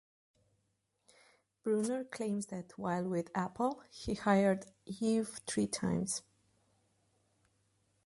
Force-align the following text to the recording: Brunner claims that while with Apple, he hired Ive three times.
Brunner 1.61 2.05
claims 2.05 2.47
that 2.47 2.71
while 2.75 3.03
with 3.03 3.29
Apple, 3.35 3.83
he 3.91 4.15
hired 4.15 4.65
Ive 4.87 5.39
three 5.45 5.67
times. 5.67 6.23